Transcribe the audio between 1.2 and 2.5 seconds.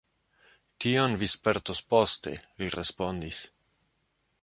vi spertos poste,